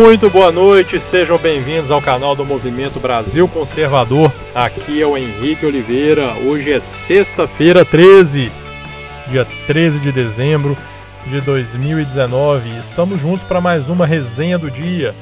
[0.00, 4.32] Muito boa noite, sejam bem-vindos ao canal do Movimento Brasil Conservador.
[4.54, 6.32] Aqui é o Henrique Oliveira.
[6.38, 8.50] Hoje é sexta-feira, 13,
[9.28, 10.74] dia 13 de dezembro
[11.26, 12.78] de 2019.
[12.78, 15.14] Estamos juntos para mais uma resenha do dia.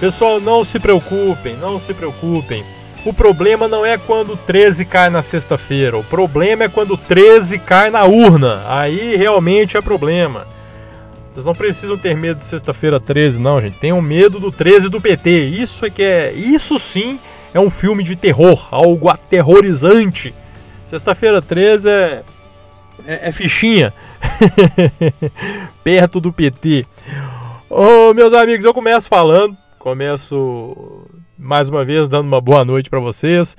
[0.00, 2.64] Pessoal, não se preocupem, não se preocupem.
[3.04, 6.98] O problema não é quando o 13 cai na sexta-feira, o problema é quando o
[6.98, 8.64] 13 cai na urna.
[8.66, 10.55] Aí realmente é problema.
[11.36, 13.76] Vocês não precisam ter medo de sexta-feira 13, não, gente.
[13.78, 15.48] Tenham medo do 13 do PT.
[15.48, 16.32] Isso é que é.
[16.32, 17.20] Isso sim
[17.52, 20.34] é um filme de terror, algo aterrorizante.
[20.86, 22.22] Sexta-feira 13 é.
[23.04, 23.92] É, é fichinha.
[25.84, 26.86] Perto do PT.
[27.68, 29.54] Ô, meus amigos, eu começo falando.
[29.78, 31.04] Começo
[31.38, 33.58] mais uma vez dando uma boa noite para vocês.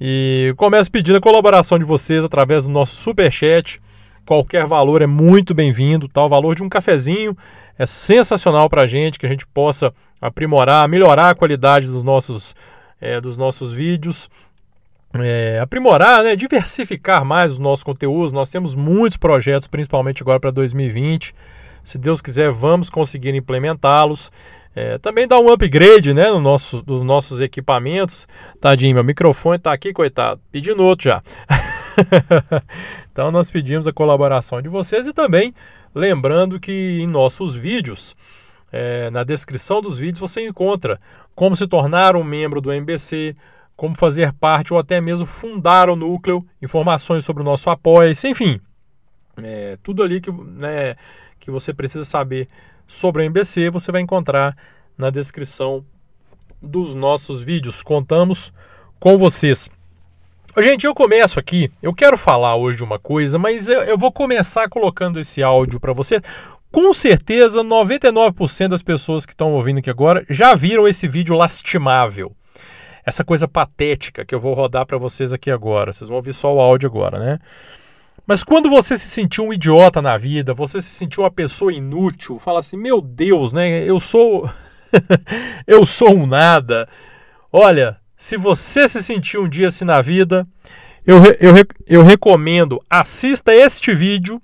[0.00, 3.80] E começo pedindo a colaboração de vocês através do nosso super chat
[4.26, 6.24] Qualquer valor é muito bem-vindo, tá?
[6.24, 7.36] O valor de um cafezinho
[7.78, 12.54] é sensacional para a gente, que a gente possa aprimorar, melhorar a qualidade dos nossos,
[13.00, 14.30] é, dos nossos vídeos,
[15.12, 18.32] é, aprimorar, né, diversificar mais os nossos conteúdos.
[18.32, 21.34] Nós temos muitos projetos, principalmente agora para 2020.
[21.82, 24.32] Se Deus quiser, vamos conseguir implementá-los.
[24.74, 28.26] É, também dar um upgrade né, no nosso, dos nossos equipamentos.
[28.60, 30.40] Tadinho, meu microfone está aqui, coitado.
[30.50, 31.22] Pedindo outro já.
[33.10, 35.54] então nós pedimos a colaboração de vocês e também
[35.94, 38.16] lembrando que em nossos vídeos,
[38.72, 41.00] é, na descrição dos vídeos você encontra
[41.34, 43.36] como se tornar um membro do MBC,
[43.76, 48.60] como fazer parte ou até mesmo fundar o núcleo, informações sobre o nosso apoio, enfim,
[49.42, 50.96] é, tudo ali que, né,
[51.40, 52.48] que você precisa saber
[52.86, 54.56] sobre o MBC você vai encontrar
[54.96, 55.84] na descrição
[56.62, 57.82] dos nossos vídeos.
[57.82, 58.52] Contamos
[58.98, 59.68] com vocês.
[60.62, 61.68] Gente, eu começo aqui.
[61.82, 65.80] Eu quero falar hoje de uma coisa, mas eu, eu vou começar colocando esse áudio
[65.80, 66.20] para você.
[66.70, 72.30] Com certeza, 99% das pessoas que estão ouvindo aqui agora já viram esse vídeo lastimável.
[73.04, 75.92] Essa coisa patética que eu vou rodar para vocês aqui agora.
[75.92, 77.40] Vocês vão ouvir só o áudio agora, né?
[78.24, 82.38] Mas quando você se sentiu um idiota na vida, você se sentiu uma pessoa inútil,
[82.38, 83.82] fala assim: "Meu Deus, né?
[83.84, 84.48] Eu sou
[85.66, 86.88] eu sou um nada".
[87.52, 90.46] Olha, se você se sentiu um dia assim na vida,
[91.06, 91.54] eu, eu,
[91.86, 94.40] eu recomendo, assista este vídeo,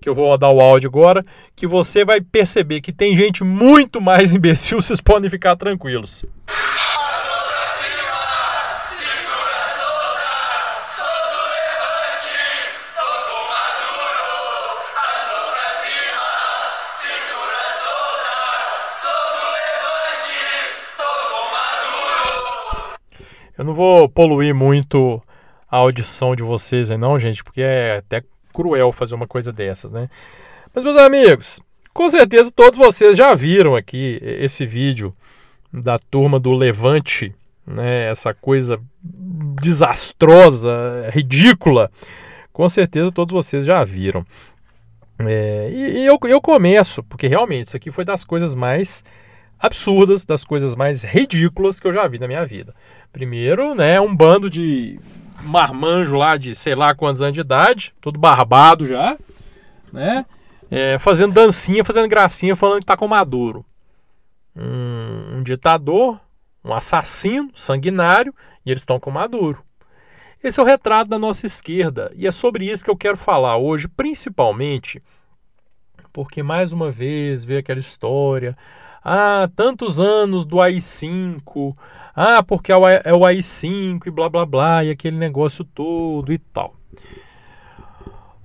[0.00, 1.22] que eu vou rodar o áudio agora,
[1.54, 6.24] que você vai perceber que tem gente muito mais imbecil, vocês podem ficar tranquilos.
[23.62, 25.22] Eu não vou poluir muito
[25.70, 28.20] a audição de vocês aí não, gente, porque é até
[28.52, 30.10] cruel fazer uma coisa dessas, né?
[30.74, 31.60] Mas, meus amigos,
[31.94, 35.14] com certeza todos vocês já viram aqui esse vídeo
[35.72, 37.32] da turma do Levante,
[37.64, 38.10] né?
[38.10, 41.88] Essa coisa desastrosa, ridícula.
[42.52, 44.26] Com certeza todos vocês já viram.
[45.20, 49.04] É, e, e eu, eu começo, porque realmente isso aqui foi das coisas mais
[49.62, 52.74] absurdas, das coisas mais ridículas que eu já vi na minha vida.
[53.12, 54.98] Primeiro, né, um bando de
[55.40, 59.16] marmanjo lá de sei lá quantos anos de idade, todo barbado já,
[59.92, 60.26] né?
[60.70, 63.64] É, fazendo dancinha, fazendo gracinha, falando que tá com Maduro.
[64.56, 66.18] Um, um ditador,
[66.64, 68.34] um assassino, sanguinário,
[68.64, 69.62] e eles estão com Maduro.
[70.42, 73.58] Esse é o retrato da nossa esquerda, e é sobre isso que eu quero falar
[73.58, 75.00] hoje, principalmente
[76.12, 78.56] porque mais uma vez veio aquela história
[79.04, 81.76] ah, tantos anos do AI-5,
[82.14, 86.38] ah, porque é o AI-5 é e blá blá blá, e aquele negócio todo e
[86.38, 86.76] tal.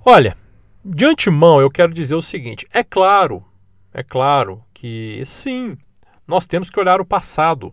[0.04, 0.36] Olha,
[0.84, 3.44] de antemão eu quero dizer o seguinte: é claro,
[3.92, 5.76] é claro que sim,
[6.26, 7.72] nós temos que olhar o passado.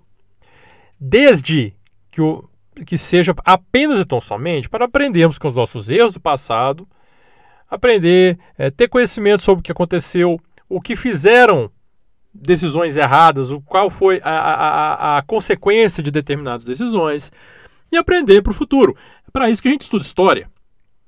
[0.99, 1.73] Desde
[2.09, 2.49] que, o,
[2.85, 6.87] que seja apenas e tão somente para aprendermos com os nossos erros do passado,
[7.69, 10.39] aprender, é, ter conhecimento sobre o que aconteceu,
[10.69, 11.69] o que fizeram
[12.35, 17.31] decisões erradas, o qual foi a, a, a consequência de determinadas decisões
[17.91, 18.95] e aprender para o futuro.
[19.27, 20.49] É para isso que a gente estuda história.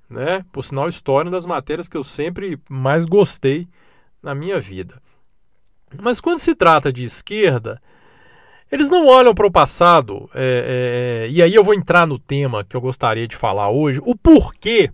[0.09, 0.43] Né?
[0.51, 3.67] Por sinal, história é uma das matérias que eu sempre mais gostei
[4.23, 5.01] na minha vida.
[6.01, 7.81] Mas quando se trata de esquerda,
[8.71, 12.63] eles não olham para o passado, é, é, e aí eu vou entrar no tema
[12.63, 14.91] que eu gostaria de falar hoje, o porquê.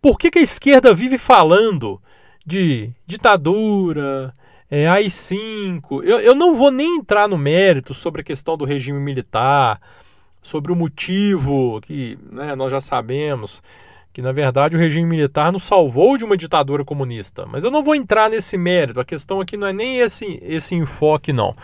[0.00, 2.00] Por que, que a esquerda vive falando
[2.44, 4.32] de ditadura,
[4.70, 6.02] é, AI-5.
[6.04, 9.80] Eu, eu não vou nem entrar no mérito sobre a questão do regime militar,
[10.42, 13.62] sobre o motivo que né, nós já sabemos
[14.16, 17.44] que na verdade o regime militar nos salvou de uma ditadura comunista.
[17.44, 20.74] Mas eu não vou entrar nesse mérito, a questão aqui não é nem esse, esse
[20.74, 21.54] enfoque, não.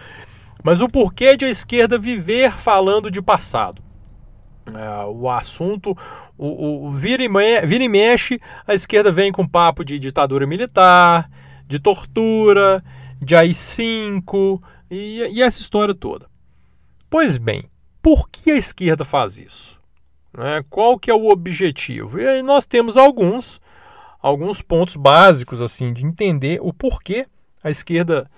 [0.62, 3.82] Mas o porquê de a esquerda viver falando de passado.
[4.66, 5.96] É, o assunto,
[6.36, 10.46] o, o vira, e me, vira e mexe, a esquerda vem com papo de ditadura
[10.46, 11.30] militar,
[11.66, 12.82] de tortura,
[13.20, 14.60] de AI-5
[14.90, 16.26] e, e essa história toda.
[17.08, 17.64] Pois bem,
[18.02, 19.80] por que a esquerda faz isso?
[20.36, 20.64] Né?
[20.68, 22.20] Qual que é o objetivo?
[22.20, 23.60] E aí nós temos alguns,
[24.20, 27.26] alguns pontos básicos assim de entender o porquê
[27.62, 28.30] a esquerda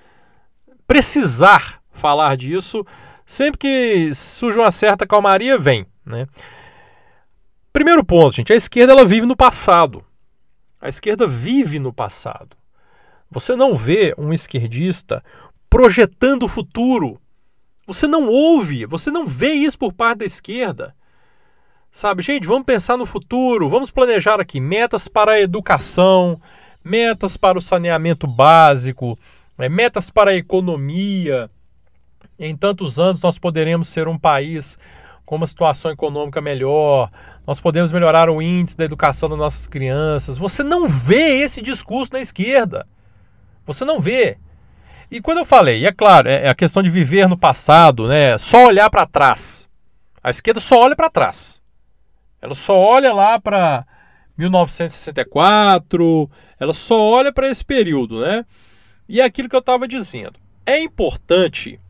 [0.87, 2.85] precisar falar disso
[3.25, 6.27] sempre que surge uma certa calmaria vem, né?
[7.73, 10.05] Primeiro ponto, gente, a esquerda ela vive no passado.
[10.81, 12.57] A esquerda vive no passado.
[13.35, 15.23] Você não vê um esquerdista
[15.69, 17.21] projetando o futuro.
[17.85, 20.95] Você não ouve, você não vê isso por parte da esquerda.
[21.91, 26.41] Sabe, gente, vamos pensar no futuro, vamos planejar aqui metas para a educação,
[26.83, 29.19] metas para o saneamento básico,
[29.59, 31.51] é, metas para a economia.
[32.39, 34.79] Em tantos anos nós poderemos ser um país
[35.27, 37.11] com uma situação econômica melhor,
[37.45, 40.39] nós podemos melhorar o índice da educação das nossas crianças.
[40.39, 42.87] Você não vê esse discurso na esquerda.
[43.67, 44.39] Você não vê.
[45.11, 48.37] E quando eu falei, é claro, é, é a questão de viver no passado, né?
[48.39, 49.69] Só olhar para trás.
[50.23, 51.61] A esquerda só olha para trás.
[52.41, 53.87] Ela só olha lá para
[54.37, 58.45] 1964, ela só olha para esse período, né?
[59.09, 60.39] E é aquilo que eu estava dizendo.
[60.67, 61.81] É importante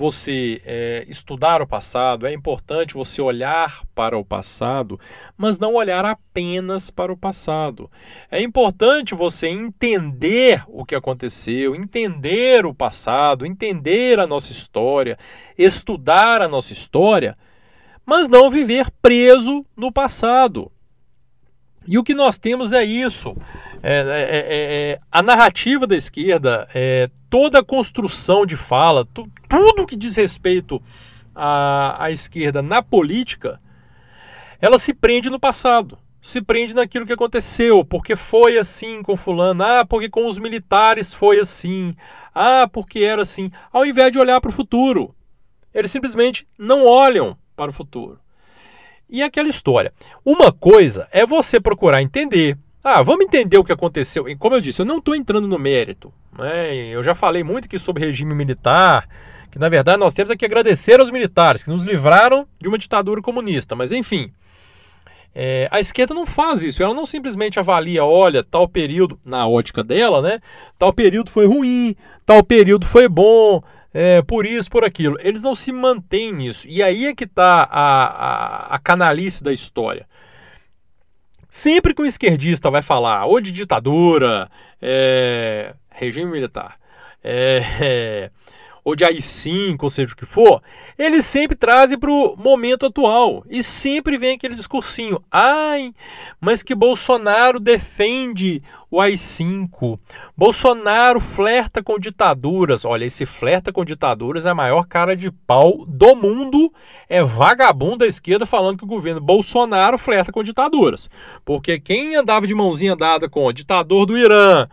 [0.00, 4.98] você é, estudar o passado, é importante você olhar para o passado,
[5.36, 7.90] mas não olhar apenas para o passado.
[8.30, 15.18] É importante você entender o que aconteceu, entender o passado, entender a nossa história,
[15.56, 17.36] estudar a nossa história
[18.10, 20.72] mas não viver preso no passado.
[21.86, 23.36] E o que nós temos é isso.
[23.82, 29.30] É, é, é, é a narrativa da esquerda, é, toda a construção de fala, tu,
[29.48, 30.82] tudo que diz respeito
[31.34, 33.60] à, à esquerda na política,
[34.60, 39.62] ela se prende no passado se prende naquilo que aconteceu, porque foi assim com fulano,
[39.62, 41.94] ah, porque com os militares foi assim,
[42.34, 45.14] ah, porque era assim, ao invés de olhar para o futuro.
[45.72, 48.18] Eles simplesmente não olham para o futuro.
[49.08, 49.92] E aquela história.
[50.24, 52.58] Uma coisa é você procurar entender.
[52.82, 54.28] Ah, vamos entender o que aconteceu.
[54.28, 56.12] E como eu disse, eu não estou entrando no mérito.
[56.36, 56.74] Né?
[56.86, 59.06] Eu já falei muito aqui sobre regime militar,
[59.50, 63.20] que na verdade nós temos que agradecer aos militares que nos livraram de uma ditadura
[63.20, 63.76] comunista.
[63.76, 64.32] Mas enfim,
[65.34, 66.82] é, a esquerda não faz isso.
[66.82, 70.40] Ela não simplesmente avalia, olha, tal período, na ótica dela, né?
[70.78, 71.94] Tal período foi ruim,
[72.24, 73.62] tal período foi bom
[73.92, 75.16] é, por isso, por aquilo.
[75.20, 76.66] Eles não se mantêm nisso.
[76.68, 80.06] E aí é que está a, a, a canalice da história.
[81.50, 84.48] Sempre que um esquerdista vai falar ou de ditadura,
[84.80, 86.78] é, regime militar,
[87.24, 88.30] é,
[88.84, 90.62] ou de AI-5, ou seja o que for,
[90.98, 93.44] eles sempre trazem para o momento atual.
[93.48, 95.22] E sempre vem aquele discursinho.
[95.30, 95.92] Ai,
[96.40, 99.98] mas que Bolsonaro defende o AI-5.
[100.36, 102.84] Bolsonaro flerta com ditaduras.
[102.84, 106.72] Olha, esse flerta com ditaduras é a maior cara de pau do mundo.
[107.08, 111.08] É vagabundo da esquerda falando que o governo Bolsonaro flerta com ditaduras.
[111.44, 114.68] Porque quem andava de mãozinha dada com o ditador do Irã,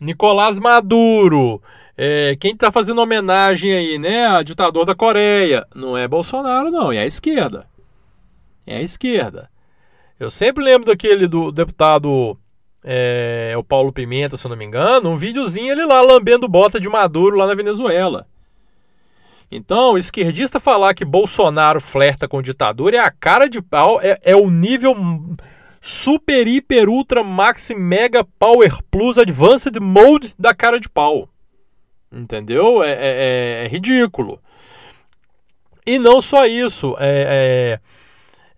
[0.00, 1.60] Nicolás Maduro,
[2.02, 6.90] é, quem está fazendo homenagem aí, né, a ditador da Coreia, não é Bolsonaro, não,
[6.90, 7.66] é a esquerda.
[8.66, 9.50] É a esquerda.
[10.18, 12.38] Eu sempre lembro daquele do deputado
[12.82, 16.80] é, o Paulo Pimenta, se eu não me engano, um videozinho ele lá lambendo bota
[16.80, 18.26] de Maduro lá na Venezuela.
[19.50, 24.18] Então, o esquerdista falar que Bolsonaro flerta com ditadura é a cara de pau, é,
[24.22, 24.96] é o nível
[25.82, 31.28] super, hiper, ultra, maxi, mega, power plus, advanced mode da cara de pau.
[32.12, 32.82] Entendeu?
[32.82, 34.40] É, é, é, é ridículo.
[35.86, 36.96] E não só isso.
[36.98, 37.80] É,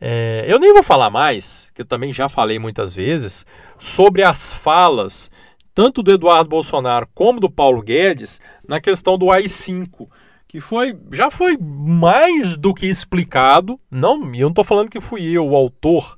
[0.00, 3.47] é, é, eu nem vou falar mais, que eu também já falei muitas vezes,
[3.78, 5.30] sobre as falas,
[5.75, 10.09] tanto do Eduardo Bolsonaro como do Paulo Guedes, na questão do AI-5
[10.52, 13.80] que foi já foi mais do que explicado.
[13.90, 16.14] Não, eu não estou falando que fui eu o autor,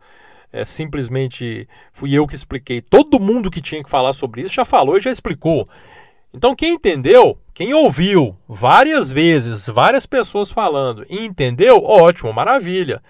[0.52, 2.80] é, simplesmente fui eu que expliquei.
[2.80, 5.68] Todo mundo que tinha que falar sobre isso já falou e já explicou.
[6.34, 13.00] Então, quem entendeu, quem ouviu várias vezes, várias pessoas falando e entendeu, ótimo, maravilha.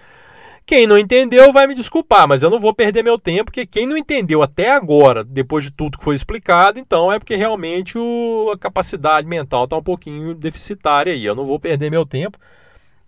[0.63, 3.87] Quem não entendeu vai me desculpar, mas eu não vou perder meu tempo, porque quem
[3.87, 8.51] não entendeu até agora, depois de tudo que foi explicado, então é porque realmente o,
[8.53, 11.25] a capacidade mental está um pouquinho deficitária aí.
[11.25, 12.37] Eu não vou perder meu tempo.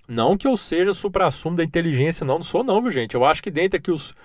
[0.07, 3.15] Não que eu seja supra-sumo da inteligência, não, não sou não, viu gente?
[3.15, 4.15] Eu acho que dentre aqui os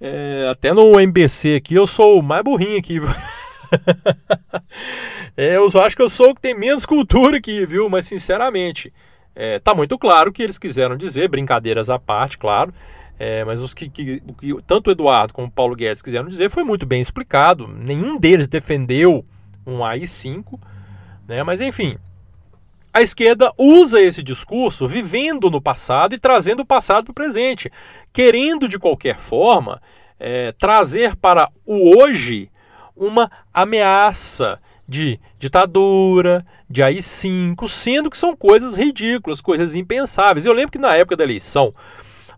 [0.00, 3.08] É, até no MBC aqui eu sou o mais burrinho aqui, viu?
[5.36, 7.88] é, eu acho que eu sou o que tem menos cultura aqui, viu?
[7.88, 8.92] Mas sinceramente,
[9.34, 12.72] é, tá muito claro que eles quiseram dizer, brincadeiras à parte, claro.
[13.18, 16.50] É, mas os que, que, que, tanto o Eduardo como o Paulo Guedes quiseram dizer
[16.50, 17.68] foi muito bem explicado.
[17.68, 19.24] Nenhum deles defendeu
[19.66, 20.58] um AI-5,
[21.28, 21.42] né?
[21.42, 21.96] Mas enfim,
[22.92, 27.70] a esquerda usa esse discurso vivendo no passado e trazendo o passado para o presente,
[28.12, 29.80] querendo de qualquer forma
[30.18, 32.50] é, trazer para o hoje
[32.96, 34.58] uma ameaça
[34.88, 40.44] de ditadura, de AI-5, sendo que são coisas ridículas, coisas impensáveis.
[40.44, 41.74] Eu lembro que na época da eleição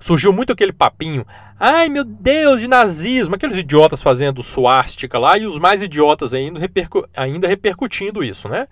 [0.00, 1.26] surgiu muito aquele papinho,
[1.58, 6.58] ai meu Deus, de nazismo, aqueles idiotas fazendo suástica lá e os mais idiotas ainda,
[6.60, 8.68] repercu ainda repercutindo isso, né?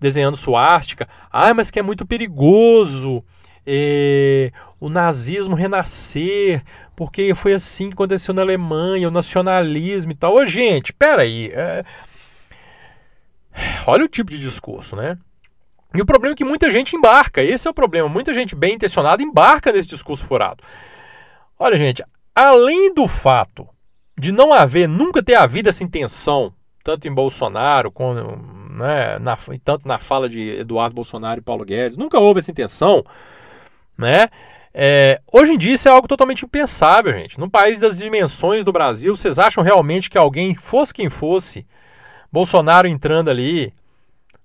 [0.00, 1.08] desenhando suástica.
[1.30, 3.22] Ah, mas que é muito perigoso
[3.66, 6.62] é, o nazismo renascer,
[6.94, 10.34] porque foi assim que aconteceu na Alemanha, o nacionalismo e tal.
[10.34, 11.50] Ô, gente, peraí.
[11.52, 11.84] É...
[13.86, 15.18] Olha o tipo de discurso, né?
[15.94, 17.42] E o problema é que muita gente embarca.
[17.42, 18.08] Esse é o problema.
[18.08, 20.62] Muita gente bem intencionada embarca nesse discurso furado.
[21.58, 22.04] Olha, gente,
[22.34, 23.68] além do fato
[24.16, 26.52] de não haver, nunca ter havido essa intenção,
[26.84, 31.96] tanto em Bolsonaro como né, na, tanto na fala de Eduardo Bolsonaro e Paulo Guedes,
[31.96, 33.04] nunca houve essa intenção,
[33.96, 34.28] né?
[34.72, 37.38] É, hoje em dia isso é algo totalmente impensável, gente.
[37.38, 41.66] Num país das dimensões do Brasil, vocês acham realmente que alguém, fosse quem fosse,
[42.30, 43.72] Bolsonaro entrando ali,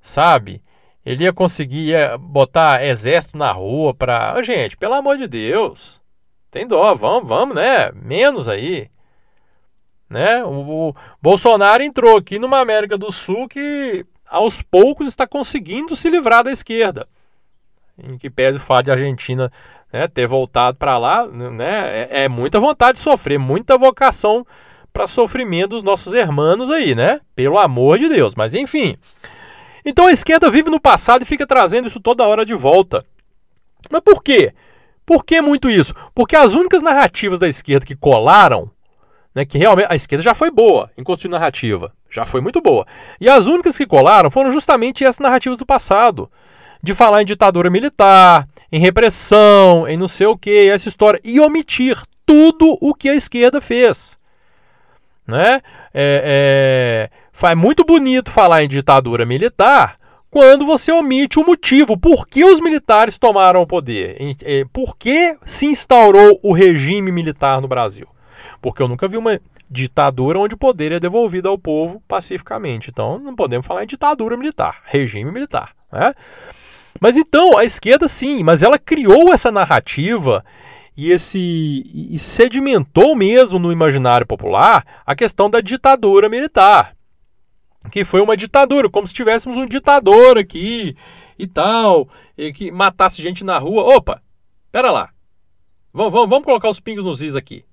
[0.01, 0.61] sabe?
[1.05, 4.41] Ele ia conseguir ia botar exército na rua para.
[4.41, 6.01] Gente, pelo amor de Deus,
[6.49, 7.91] tem dó, vamos, vamos, né?
[7.93, 8.89] Menos aí.
[10.09, 10.43] Né?
[10.45, 16.09] O, o Bolsonaro entrou aqui numa América do Sul que aos poucos está conseguindo se
[16.09, 17.07] livrar da esquerda.
[17.97, 19.51] Em que pese o fato de a Argentina
[19.93, 24.43] né, ter voltado para lá, né, é, é, muita vontade de sofrer, muita vocação
[24.91, 27.21] para sofrimento dos nossos irmãos aí, né?
[27.35, 28.35] Pelo amor de Deus.
[28.35, 28.95] Mas enfim.
[29.85, 33.05] Então a esquerda vive no passado e fica trazendo isso toda hora de volta.
[33.89, 34.53] Mas por quê?
[35.05, 35.93] Por que muito isso?
[36.13, 38.71] Porque as únicas narrativas da esquerda que colaram
[39.35, 42.85] né, que realmente a esquerda já foi boa em construir narrativa, já foi muito boa.
[43.19, 46.31] E as únicas que colaram foram justamente essas narrativas do passado,
[46.83, 51.39] de falar em ditadura militar, em repressão, em não sei o que, essa história, e
[51.39, 54.17] omitir tudo o que a esquerda fez.
[55.25, 55.61] Né?
[55.93, 59.97] É, é, faz muito bonito falar em ditadura militar
[60.29, 65.37] quando você omite o motivo, por que os militares tomaram o poder, é, por que
[65.45, 68.07] se instaurou o regime militar no Brasil.
[68.59, 72.89] Porque eu nunca vi uma ditadura onde o poder é devolvido ao povo pacificamente.
[72.89, 75.71] Então, não podemos falar em ditadura militar, regime militar.
[75.91, 76.15] Né?
[77.03, 80.41] Mas então, a esquerda sim, mas ela criou essa narrativa
[80.95, 86.95] e esse e sedimentou mesmo no imaginário popular a questão da ditadura militar.
[87.91, 90.95] Que foi uma ditadura, como se tivéssemos um ditador aqui
[91.37, 92.07] e tal,
[92.37, 93.83] e que matasse gente na rua.
[93.97, 94.21] Opa,
[94.71, 95.09] pera lá.
[95.91, 97.65] Vamos, vamos, vamos colocar os pingos nos is aqui.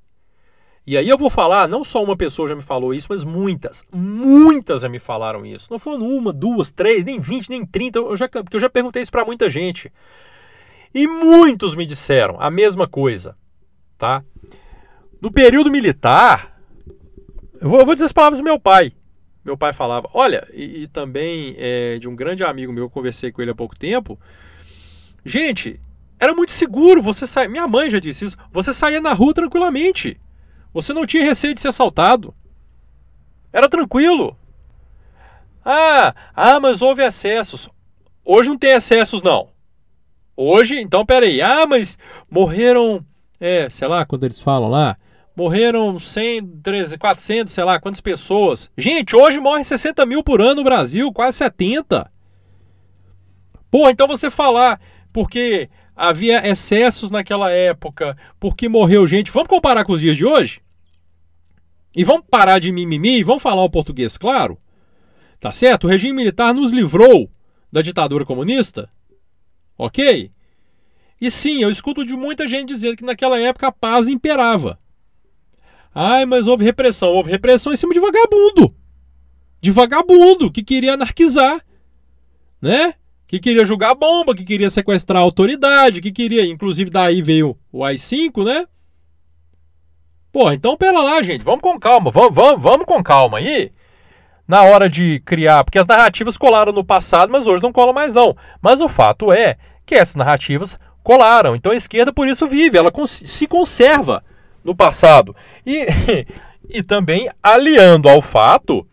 [0.91, 3.85] E aí eu vou falar, não só uma pessoa já me falou isso, mas muitas,
[3.93, 5.69] muitas já me falaram isso.
[5.71, 9.01] Não foram uma, duas, três, nem vinte, nem trinta, eu já, porque eu já perguntei
[9.01, 9.93] isso para muita gente.
[10.93, 13.37] E muitos me disseram a mesma coisa,
[13.97, 14.25] tá?
[15.23, 16.61] No período militar,
[17.61, 18.93] eu vou, eu vou dizer as palavras do meu pai.
[19.45, 23.31] Meu pai falava, olha, e, e também é, de um grande amigo meu, eu conversei
[23.31, 24.19] com ele há pouco tempo.
[25.25, 25.81] Gente,
[26.19, 27.47] era muito seguro, você sai.
[27.47, 30.19] Minha mãe já disse isso, você saía na rua tranquilamente.
[30.73, 32.35] Você não tinha receio de ser assaltado.
[33.53, 34.37] Era tranquilo.
[35.65, 37.69] Ah, ah, mas houve excessos.
[38.25, 39.49] Hoje não tem excessos, não.
[40.37, 41.43] Hoje, então, peraí.
[41.43, 41.99] Ah, mas
[42.31, 43.05] morreram,
[43.39, 44.97] é, sei lá, quando eles falam lá,
[45.37, 48.71] morreram 100, 300, 400, sei lá, quantas pessoas.
[48.77, 52.11] Gente, hoje morre 60 mil por ano no Brasil, quase 70.
[53.71, 54.81] Pô, então você falar,
[55.13, 55.69] porque
[56.01, 59.31] havia excessos naquela época, porque morreu gente.
[59.31, 60.63] Vamos comparar com os dias de hoje?
[61.95, 64.59] E vamos parar de mimimi e vamos falar o português claro?
[65.39, 65.85] Tá certo?
[65.85, 67.31] O regime militar nos livrou
[67.71, 68.89] da ditadura comunista?
[69.77, 70.31] Ok?
[71.21, 74.79] E sim, eu escuto de muita gente dizendo que naquela época a paz imperava.
[75.95, 77.11] Ai, mas houve repressão.
[77.11, 78.75] Houve repressão em cima de vagabundo.
[79.61, 81.63] De vagabundo que queria anarquizar.
[82.63, 82.95] Né?
[83.31, 87.85] Que queria jogar bomba, que queria sequestrar a autoridade, que queria, inclusive daí veio o
[87.85, 88.67] AI-5, né?
[90.33, 93.71] Pô, então pera lá, gente, vamos com calma, vamos, vamos, vamos com calma aí.
[94.49, 98.13] Na hora de criar, porque as narrativas colaram no passado, mas hoje não colam mais
[98.13, 98.37] não.
[98.61, 99.57] Mas o fato é
[99.87, 101.55] que essas narrativas colaram.
[101.55, 104.25] Então a esquerda por isso vive, ela se conserva
[104.65, 105.37] no passado.
[105.65, 105.87] E,
[106.69, 108.85] e também aliando ao fato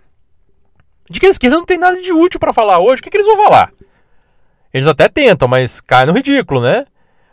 [1.09, 2.99] de que a esquerda não tem nada de útil para falar hoje.
[2.99, 3.73] O que, que, eles vão falar?
[4.77, 6.85] Eles até tentam, mas cai no ridículo, né?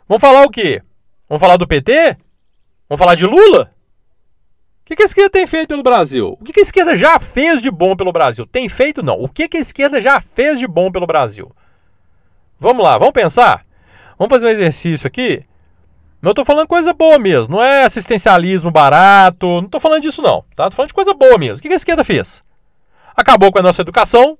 [0.07, 0.81] Vão falar o quê?
[1.29, 2.17] Vão falar do PT?
[2.89, 3.71] Vão falar de Lula?
[4.81, 6.37] O que, a esquerda tem feito pelo Brasil?
[6.39, 8.45] O que, a esquerda já fez de bom pelo Brasil?
[8.45, 9.19] Tem feito não.
[9.19, 11.51] O que, que a esquerda já fez de bom pelo Brasil?
[12.59, 13.65] Vamos lá, vamos pensar?
[14.17, 15.43] Vamos fazer um exercício aqui?
[16.21, 20.43] Não estou falando coisa boa mesmo, não é assistencialismo barato, não estou falando disso não,
[20.55, 20.69] tá?
[20.69, 21.57] Tô falando de coisa boa mesmo.
[21.57, 22.43] O que a esquerda fez?
[23.15, 24.37] Acabou com a nossa educação,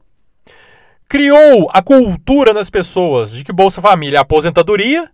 [1.08, 5.10] criou a cultura nas pessoas de que Bolsa Família é aposentadoria,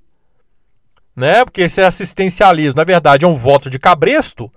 [1.15, 1.43] né?
[1.43, 4.51] Porque esse assistencialismo, na verdade, é um voto de cabresto,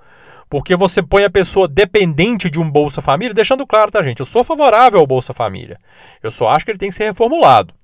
[0.49, 4.21] porque você põe a pessoa dependente de um Bolsa Família, deixando claro, tá, gente?
[4.21, 5.79] Eu sou favorável ao Bolsa Família.
[6.23, 7.75] Eu só acho que ele tem que ser reformulado.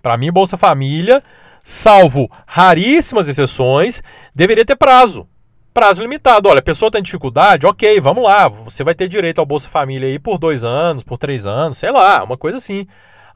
[0.00, 1.22] Para mim, Bolsa Família,
[1.62, 4.02] salvo raríssimas exceções,
[4.34, 5.28] deveria ter prazo.
[5.76, 6.48] Prazo limitado.
[6.48, 8.48] Olha, a pessoa tem dificuldade, ok, vamos lá.
[8.48, 11.90] Você vai ter direito ao Bolsa Família aí por dois anos, por três anos, sei
[11.90, 12.86] lá, uma coisa assim.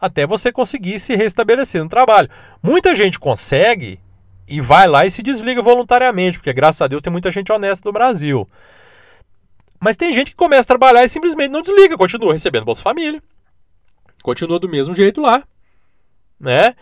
[0.00, 2.30] Até você conseguir se restabelecer no trabalho.
[2.62, 4.00] Muita gente consegue
[4.48, 7.86] e vai lá e se desliga voluntariamente, porque graças a Deus tem muita gente honesta
[7.86, 8.48] no Brasil.
[9.78, 13.22] Mas tem gente que começa a trabalhar e simplesmente não desliga, continua recebendo Bolsa Família.
[14.22, 15.44] Continua do mesmo jeito lá.
[16.40, 16.74] Né?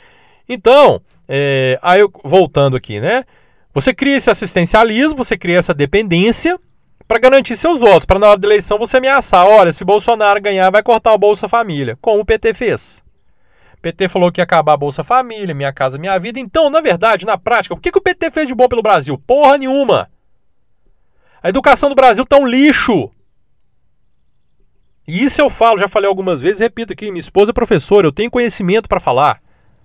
[0.49, 3.25] Então, é, aí eu, voltando aqui, né?
[3.81, 6.59] Você cria esse assistencialismo, você cria essa dependência
[7.07, 10.69] para garantir seus votos, para na hora da eleição você ameaçar, olha, se Bolsonaro ganhar,
[10.69, 13.01] vai cortar o Bolsa Família, como o PT fez.
[13.81, 16.41] PT falou que ia acabar a Bolsa Família, Minha Casa Minha Vida.
[16.41, 19.17] Então, na verdade, na prática, o que, que o PT fez de bom pelo Brasil?
[19.17, 20.11] Porra nenhuma.
[21.41, 23.13] A educação do Brasil tá um lixo.
[25.07, 28.13] E isso eu falo, já falei algumas vezes, repito aqui, minha esposa é professora, eu
[28.13, 29.41] tenho conhecimento para falar.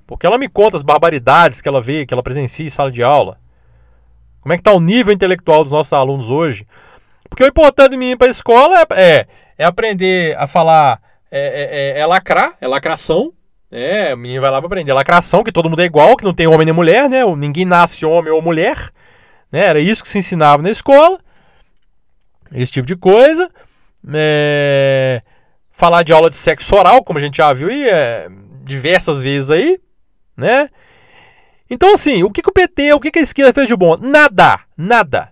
[0.07, 3.03] Porque ela me conta as barbaridades que ela vê, que ela presencia em sala de
[3.03, 3.42] aula.
[4.43, 6.67] Como é que está o nível intelectual dos nossos alunos hoje.
[7.29, 9.27] Porque o importante de mim para a escola é, é,
[9.57, 11.01] é, aprender a falar,
[11.31, 13.33] é, é, é, é lacrar, é lacração,
[13.71, 16.33] é, o menino vai lá para aprender lacração, que todo mundo é igual, que não
[16.33, 17.25] tem homem nem mulher, né?
[17.35, 18.91] Ninguém nasce homem ou mulher.
[19.51, 19.65] Né?
[19.65, 21.19] Era isso que se ensinava na escola.
[22.51, 23.49] Esse tipo de coisa.
[24.13, 25.23] É...
[25.71, 28.27] Falar de aula de sexo oral, como a gente já viu aí, é...
[28.63, 29.79] diversas vezes aí,
[30.37, 30.69] né?
[31.69, 33.97] Então, assim, o que, que o PT, o que, que a esquerda fez de bom?
[33.97, 35.29] Nada, nada.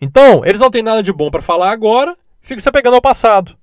[0.00, 3.56] Então, eles não têm nada de bom para falar agora, fica se apegando ao passado.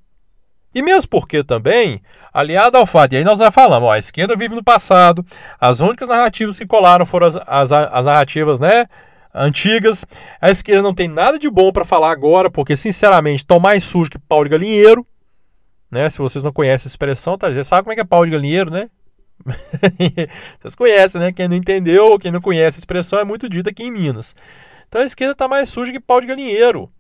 [0.76, 4.36] E mesmo porque também, aliado ao fato, e aí nós já falamos, ó, a esquerda
[4.36, 5.26] vive no passado,
[5.60, 8.86] as únicas narrativas que colaram foram as, as, as narrativas, né,
[9.34, 10.06] antigas.
[10.40, 14.10] A esquerda não tem nada de bom para falar agora, porque sinceramente estão mais sujos
[14.10, 15.06] que pau de galinheiro,
[15.90, 16.10] né?
[16.10, 17.52] Se vocês não conhecem a expressão, tá?
[17.52, 18.90] Você sabe como é que é pau de galinheiro, né?
[20.60, 21.32] vocês conhecem, né?
[21.32, 24.36] Quem não entendeu, quem não conhece a expressão é muito dita aqui em Minas.
[24.88, 26.92] Então a esquerda está mais suja que pau de galinheiro.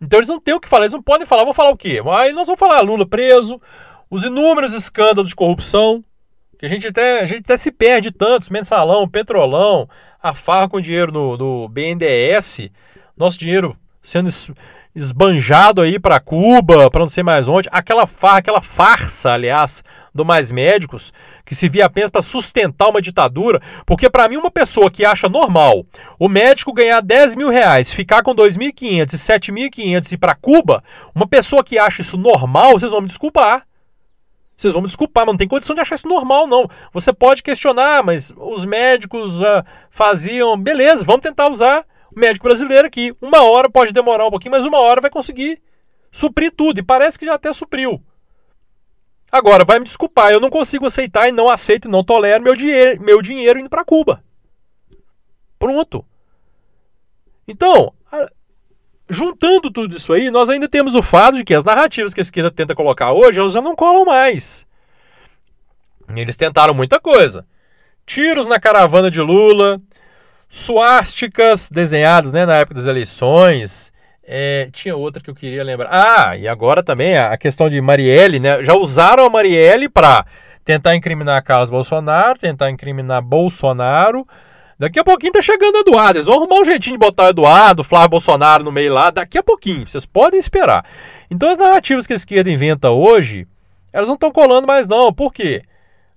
[0.00, 2.02] Então eles não têm o que falar, eles não podem falar, vão falar o quê?
[2.18, 3.60] Aí nós vamos falar Lula preso,
[4.10, 6.04] os inúmeros escândalos de corrupção,
[6.58, 9.88] que a gente até, a gente até se perde tantos, mensalão, petrolão,
[10.22, 12.70] a farra com dinheiro no, no BNDES,
[13.16, 14.28] nosso dinheiro sendo
[14.94, 19.82] esbanjado aí para Cuba, para não sei mais onde, aquela farra, aquela farsa, aliás,
[20.16, 21.12] do Mais Médicos,
[21.44, 25.28] que se via apenas para sustentar uma ditadura, porque para mim uma pessoa que acha
[25.28, 25.84] normal
[26.18, 30.82] o médico ganhar 10 mil reais, ficar com 2.500 e 7.500 e para Cuba,
[31.14, 33.66] uma pessoa que acha isso normal, vocês vão me desculpar.
[34.56, 36.68] Vocês vão me desculpar, mas não tem condição de achar isso normal, não.
[36.92, 40.56] Você pode questionar, mas os médicos uh, faziam.
[40.56, 43.14] Beleza, vamos tentar usar o médico brasileiro aqui.
[43.20, 45.60] Uma hora pode demorar um pouquinho, mas uma hora vai conseguir
[46.10, 46.80] suprir tudo.
[46.80, 48.02] E parece que já até supriu.
[49.30, 52.54] Agora, vai me desculpar, eu não consigo aceitar e não aceito e não tolero meu,
[52.54, 54.22] dinheiro, meu dinheiro indo para Cuba.
[55.58, 56.04] Pronto.
[57.46, 57.92] Então,
[59.08, 62.22] juntando tudo isso aí, nós ainda temos o fato de que as narrativas que a
[62.22, 64.66] esquerda tenta colocar hoje, elas já não colam mais.
[66.14, 67.46] Eles tentaram muita coisa.
[68.04, 69.80] Tiros na caravana de Lula,
[70.48, 73.92] suásticas desenhadas né, na época das eleições.
[74.26, 75.88] É, tinha outra que eu queria lembrar.
[75.92, 78.62] Ah, e agora também a questão de Marielle, né?
[78.62, 80.26] Já usaram a Marielle para
[80.64, 84.26] tentar incriminar Carlos Bolsonaro, tentar incriminar Bolsonaro,
[84.78, 86.18] Daqui a pouquinho tá chegando Eduardo.
[86.18, 89.10] Eles vão arrumar um jeitinho de botar Eduardo, Flávio Bolsonaro no meio lá.
[89.10, 89.88] Daqui a pouquinho.
[89.88, 90.84] Vocês podem esperar.
[91.30, 93.46] Então as narrativas que a esquerda inventa hoje,
[93.92, 95.12] elas não estão colando mais não.
[95.12, 95.62] Por quê?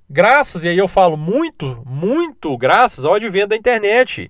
[0.10, 4.30] Graças, e aí eu falo muito, muito graças ao advento da internet.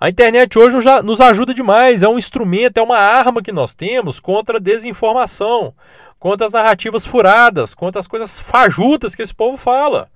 [0.00, 4.18] A internet hoje nos ajuda demais, é um instrumento, é uma arma que nós temos
[4.18, 5.74] contra a desinformação,
[6.18, 10.08] contra as narrativas furadas, contra as coisas fajutas que esse povo fala.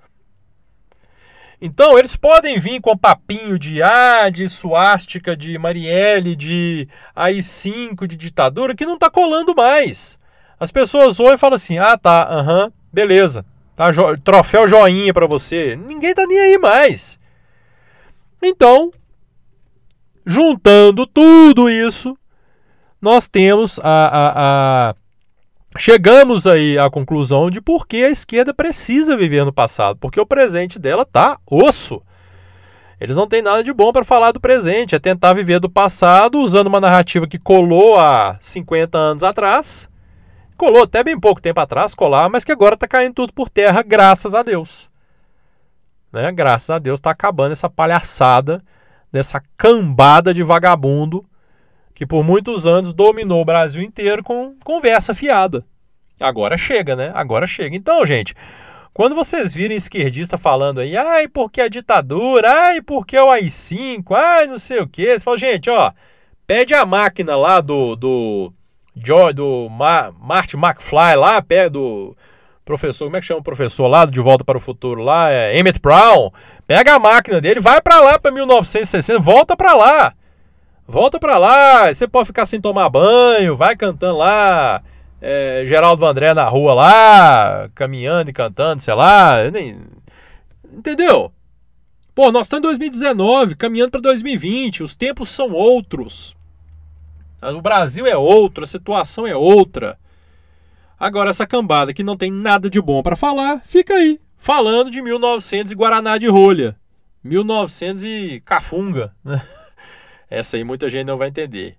[1.60, 8.16] Então, eles podem vir com papinho de A, de suástica, de Marielle, de AI-5, de
[8.16, 10.18] ditadura, que não está colando mais.
[10.58, 13.44] As pessoas olham e falam assim: ah, tá, aham, beleza.
[13.74, 15.76] Tá, jo troféu joinha para você.
[15.76, 17.18] Ninguém tá nem aí mais.
[18.42, 18.90] Então,
[20.24, 22.16] juntando tudo isso,
[23.00, 24.94] nós temos a, a, a,
[25.78, 30.26] chegamos aí à conclusão de por que a esquerda precisa viver no passado, porque o
[30.26, 32.02] presente dela tá osso.
[33.00, 36.38] Eles não têm nada de bom para falar do presente, é tentar viver do passado
[36.38, 39.88] usando uma narrativa que colou há 50 anos atrás
[40.56, 43.82] Colou até bem pouco tempo atrás, colar, mas que agora está caindo tudo por terra,
[43.82, 44.88] graças a Deus.
[46.12, 46.30] Né?
[46.30, 48.62] Graças a Deus está acabando essa palhaçada
[49.14, 51.24] dessa cambada de vagabundo
[51.94, 55.64] que por muitos anos dominou o Brasil inteiro com conversa fiada.
[56.18, 57.12] Agora chega, né?
[57.14, 57.76] Agora chega.
[57.76, 58.34] Então, gente,
[58.92, 64.48] quando vocês virem esquerdista falando aí, ai, porque a ditadura, ai, porque o AI-5, ai,
[64.48, 65.92] não sei o quê, você fala, gente, ó,
[66.44, 68.52] pede a máquina lá do, do
[68.96, 72.16] Joy, do Ma, Marty McFly lá, pé do
[72.64, 75.58] professor, como é que chama o professor lá, De Volta para o Futuro lá, é
[75.58, 76.30] Emmett Brown,
[76.66, 80.14] pega a máquina dele, vai para lá para 1960, volta para lá.
[80.86, 84.82] Volta para lá, você pode ficar sem tomar banho, vai cantando lá,
[85.20, 89.78] é, Geraldo Vandré na rua lá, caminhando e cantando, sei lá, nem...
[90.72, 91.32] entendeu?
[92.14, 96.36] Pô, nós estamos em 2019, caminhando para 2020, os tempos são outros.
[97.42, 99.98] O Brasil é outro, a situação é outra.
[101.04, 105.02] Agora, essa cambada que não tem nada de bom para falar, fica aí, falando de
[105.02, 106.74] 1900 e Guaraná de rolha.
[107.22, 109.14] 1900 e Cafunga.
[109.22, 109.46] Né?
[110.30, 111.76] Essa aí muita gente não vai entender.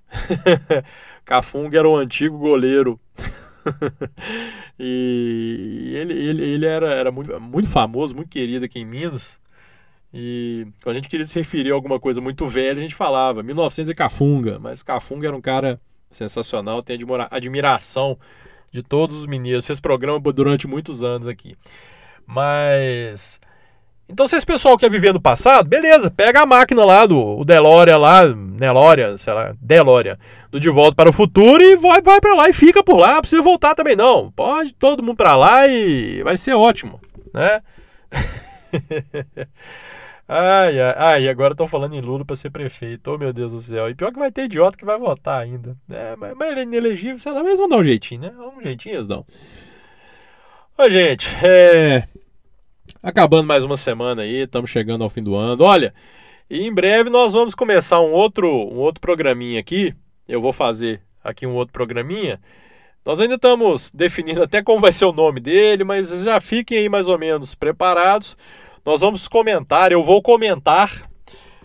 [1.25, 2.99] Cafunga era um antigo goleiro.
[4.77, 9.39] e ele, ele, ele era, era muito, muito famoso, muito querido aqui em Minas.
[10.13, 13.41] E quando a gente queria se referir a alguma coisa muito velha, a gente falava
[13.41, 14.59] 1900 e Cafunga.
[14.59, 16.99] Mas Cafunga era um cara sensacional, tem
[17.31, 18.19] admiração
[18.75, 19.65] de todos os mineiros.
[19.65, 21.55] Fez programa durante muitos anos aqui.
[22.27, 23.39] Mas.
[24.07, 27.97] Então, se esse pessoal quer viver no passado, beleza, pega a máquina lá do Deloria
[27.97, 30.19] lá, Neloria, sei lá, Deloria,
[30.51, 33.15] do De Volta para o Futuro e vai, vai para lá e fica por lá,
[33.15, 34.31] não precisa voltar também não.
[34.31, 37.01] Pode todo mundo para lá e vai ser ótimo,
[37.33, 37.63] né?
[40.27, 43.11] Ai, ai, ai, agora estão falando em Lula para ser prefeito.
[43.11, 43.89] Oh, meu Deus do céu.
[43.89, 45.77] E pior que vai ter idiota que vai votar ainda.
[45.89, 48.33] É, mas, mas ele é inelegível, sei lá, mas vão dar um jeitinho, né?
[48.57, 49.23] Um jeitinho eles dão.
[50.77, 52.07] Ô, gente, é...
[53.03, 55.63] Acabando mais uma semana aí, estamos chegando ao fim do ano.
[55.63, 55.93] Olha,
[56.49, 59.93] e em breve nós vamos começar um outro, um outro programinha aqui.
[60.27, 62.41] Eu vou fazer aqui um outro programinha.
[63.05, 66.89] Nós ainda estamos definindo até como vai ser o nome dele, mas já fiquem aí
[66.89, 68.35] mais ou menos preparados
[68.85, 71.09] nós vamos comentar, eu vou comentar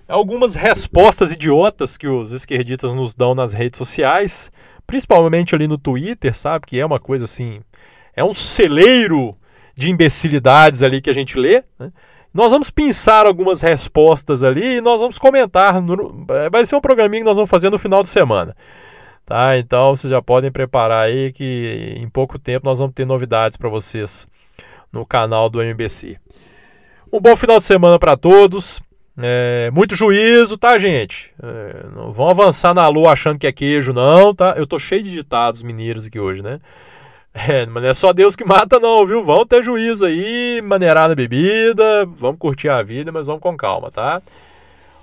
[0.08, 4.50] algumas respostas idiotas que os esquerdistas nos dão nas redes sociais,
[4.86, 6.66] principalmente ali no Twitter, sabe?
[6.66, 7.60] Que é uma coisa assim,
[8.16, 9.36] é um celeiro
[9.76, 11.62] de imbecilidades ali que a gente lê.
[11.78, 11.92] Né?
[12.32, 15.80] Nós vamos pensar algumas respostas ali e nós vamos comentar.
[15.80, 18.56] No, vai ser um programinha que nós vamos fazer no final de semana.
[19.26, 19.58] Tá?
[19.58, 23.68] Então vocês já podem preparar aí que em pouco tempo nós vamos ter novidades para
[23.68, 24.26] vocês
[24.92, 26.18] no canal do MBC.
[27.12, 28.80] Um bom final de semana para todos.
[29.18, 31.32] É, muito juízo, tá, gente?
[31.42, 34.54] É, não vão avançar na lua achando que é queijo, não, tá?
[34.56, 36.60] Eu tô cheio de ditados mineiros aqui hoje, né?
[37.34, 39.24] É, mas não é só Deus que mata, não, viu?
[39.24, 43.90] Vão ter juízo aí, maneirar na bebida, vamos curtir a vida, mas vamos com calma,
[43.90, 44.22] tá?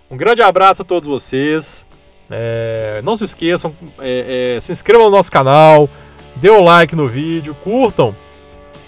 [0.09, 1.85] Um grande abraço a todos vocês.
[2.29, 5.89] É, não se esqueçam, é, é, se inscrevam no nosso canal,
[6.37, 8.15] dê o um like no vídeo, curtam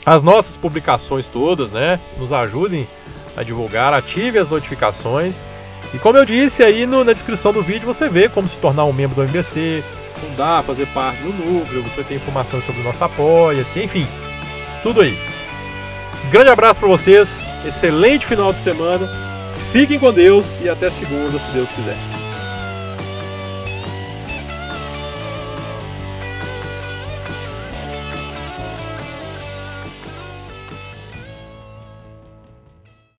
[0.06, 2.00] as nossas publicações todas, né?
[2.18, 2.88] Nos ajudem
[3.36, 5.46] a divulgar, ative as notificações.
[5.94, 8.86] E como eu disse aí no, na descrição do vídeo, você vê como se tornar
[8.86, 9.84] um membro do MBC,
[10.20, 14.08] fundar, fazer parte do núcleo, você tem informações sobre o nosso apoia-se, enfim,
[14.84, 15.18] tudo aí.
[16.30, 19.08] Grande abraço para vocês, excelente final de semana,
[19.72, 22.19] fiquem com Deus e até segunda, se Deus quiser.